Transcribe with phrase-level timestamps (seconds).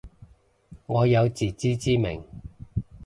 [0.87, 2.23] 我有自知之明